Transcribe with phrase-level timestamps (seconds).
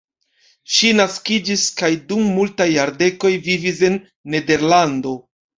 [0.75, 4.03] Ŝi naskiĝis kaj dum multaj jardekoj vivis en
[4.37, 5.15] Nederlando.